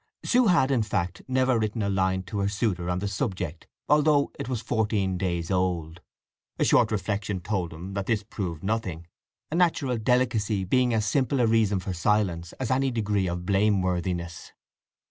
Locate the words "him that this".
7.71-8.23